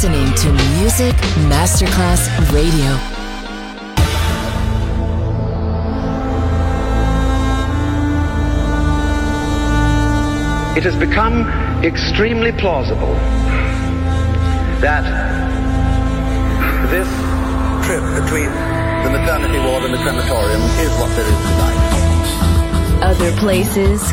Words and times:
listening 0.00 0.32
to 0.36 0.52
Music 0.78 1.12
Masterclass 1.50 2.28
Radio. 2.52 2.92
It 10.76 10.84
has 10.84 10.94
become 10.94 11.48
extremely 11.82 12.52
plausible 12.52 13.12
that 14.78 15.02
this 16.92 17.08
trip 17.84 18.04
between 18.22 18.50
the 19.02 19.10
maternity 19.18 19.58
ward 19.58 19.82
and 19.82 19.94
the 19.94 19.98
crematorium 19.98 20.62
is 20.78 20.92
what 21.00 21.10
there 21.16 21.26
is 21.26 21.38
tonight. 21.42 21.78
Other 23.02 23.32
places, 23.40 24.12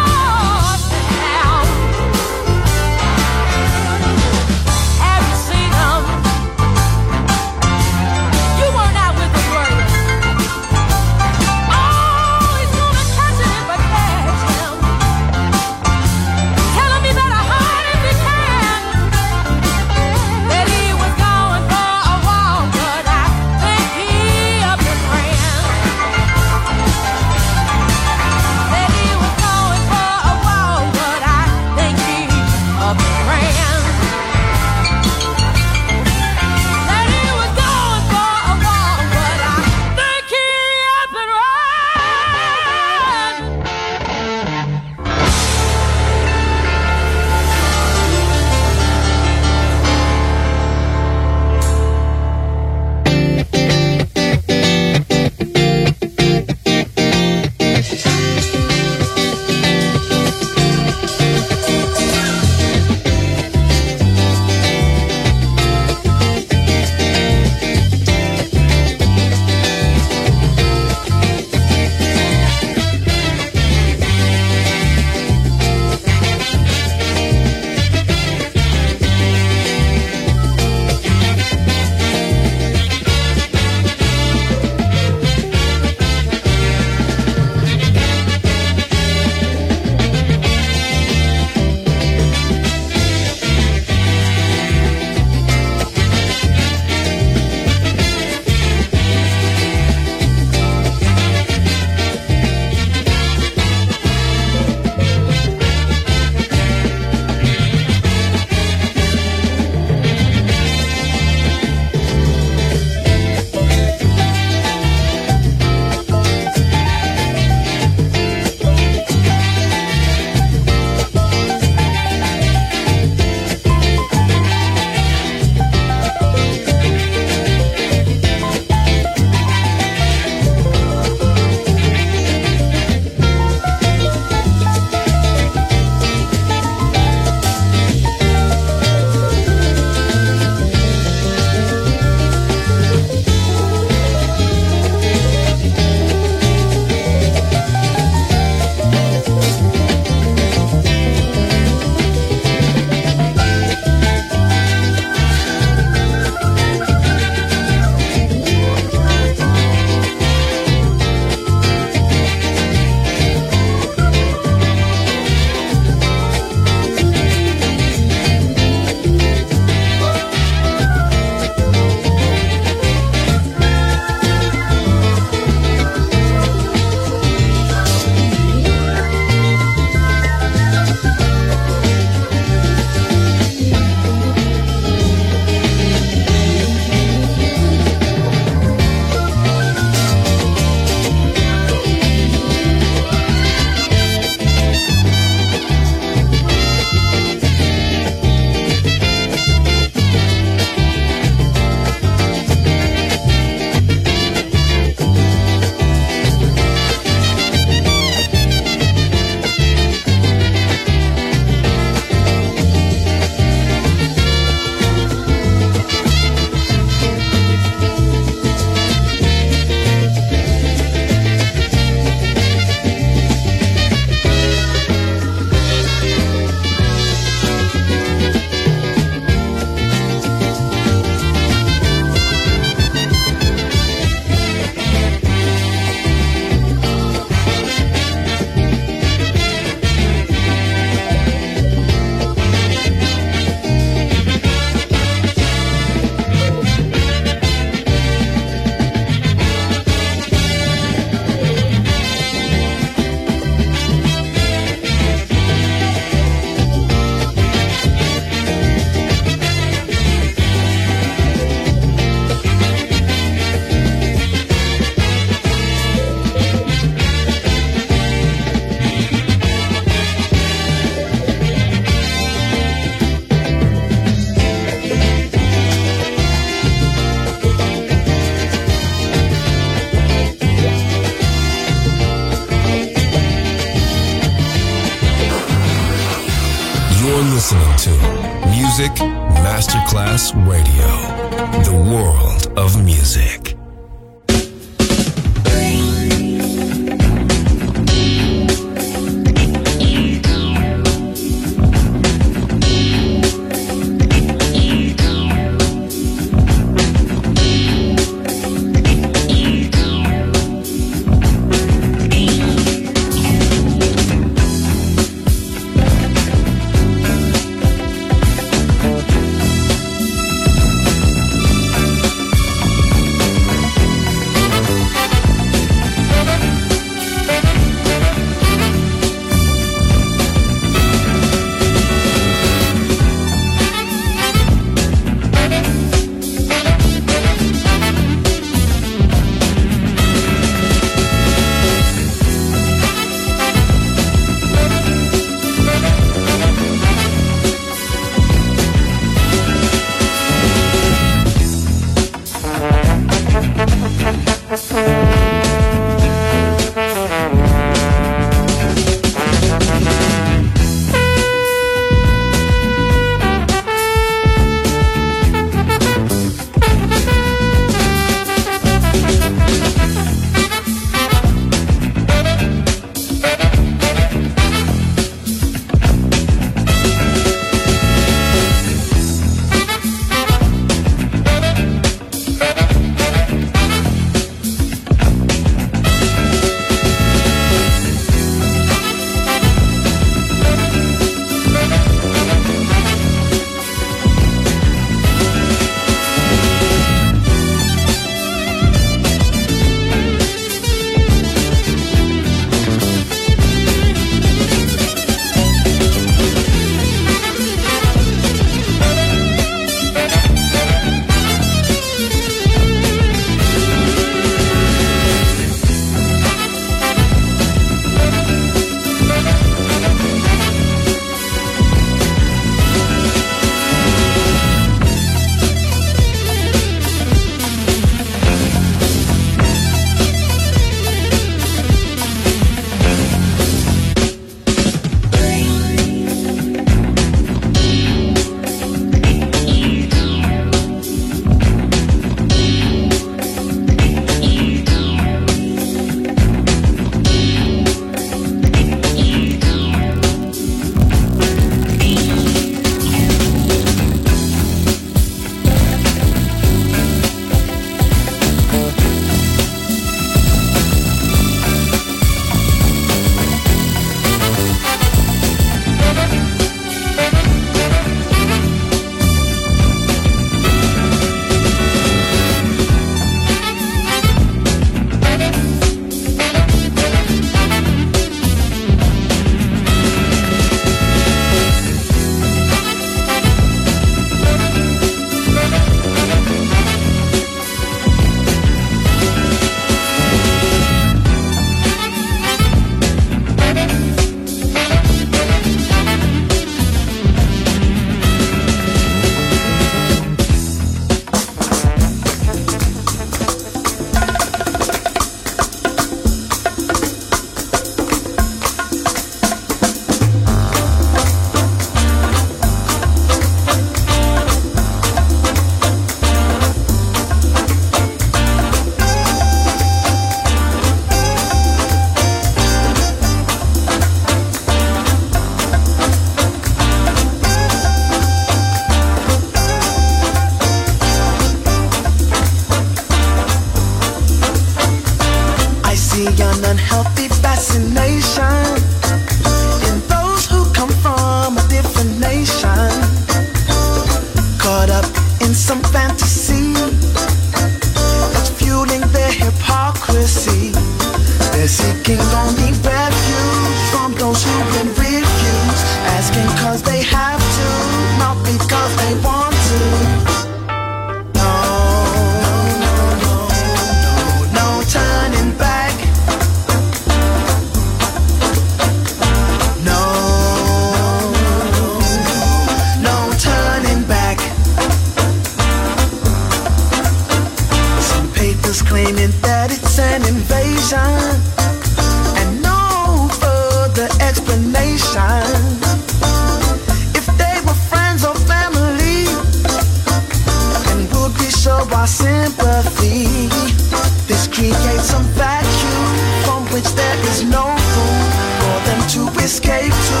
escape 599.28 599.74
to, 599.88 600.00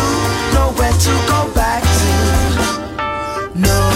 nowhere 0.54 0.92
to 0.92 1.12
go 1.28 1.52
back 1.54 1.82
to. 1.82 3.60
No. 3.60 3.88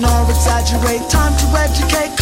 nor 0.00 0.30
exaggerate. 0.30 1.08
Time 1.10 1.34
to 1.36 1.46
educate. 1.58 2.21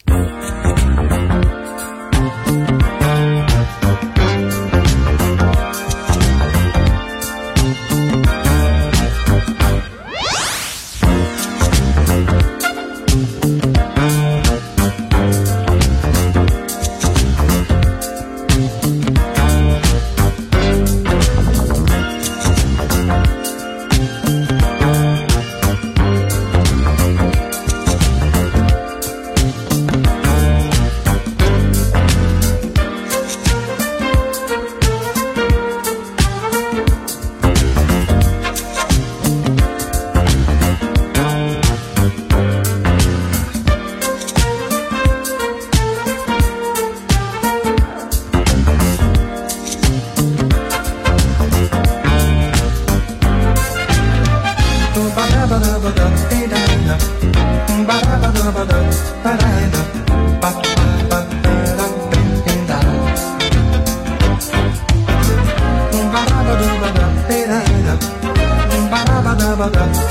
Bye-bye. 69.61 70.10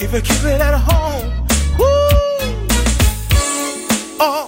if 0.00 0.14
I 0.14 0.20
keep 0.20 0.44
it 0.44 0.60
at 0.60 0.74
home. 0.74 1.28
Woo! 1.78 1.86
Oh. 4.20 4.46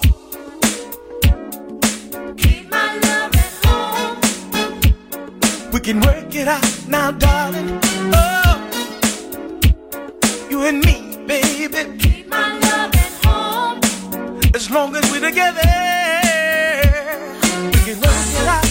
Keep 2.37 2.69
my 2.69 2.95
love 3.05 3.35
at 3.35 3.65
home. 3.65 4.19
We 5.71 5.79
can 5.79 5.99
work 6.01 6.33
it 6.33 6.47
out 6.47 6.87
now, 6.87 7.11
darling. 7.11 7.79
Oh, 8.13 8.69
you 10.49 10.63
and 10.63 10.83
me, 10.85 11.17
baby. 11.27 11.97
Keep 11.99 12.27
my 12.29 12.57
love 12.59 12.95
at 12.95 13.25
home. 13.25 13.79
As 14.53 14.69
long 14.71 14.95
as 14.95 15.11
we're 15.11 15.19
together, 15.19 15.61
we 17.73 17.79
can 17.85 17.99
work 17.99 18.27
it 18.39 18.47
out. 18.47 18.70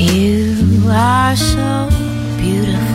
You 0.00 0.88
are 0.88 1.36
so 1.36 1.90
beautiful. 2.38 2.89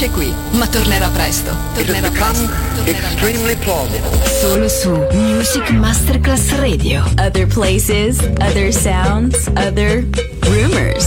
finisce 0.00 0.10
qui, 0.10 0.34
ma 0.52 0.66
tornerà 0.66 1.08
presto. 1.08 1.54
Tornerà 1.74 2.08
presto. 2.08 2.48
Extremely 2.84 3.56
plausible. 3.56 4.26
Solo 4.40 4.68
su 4.68 4.90
Music 5.12 5.68
Masterclass 5.70 6.52
Radio. 6.56 7.02
Other 7.18 7.46
places, 7.46 8.18
other 8.40 8.72
sounds, 8.72 9.48
other 9.56 10.06
rumors. 10.40 11.06